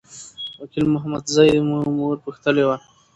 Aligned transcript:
وکیل 0.59 0.85
محمدزی 0.93 1.49
مو 1.67 1.77
مور 1.97 2.15
پوښتلي 2.25 2.63
وه. 2.65 2.77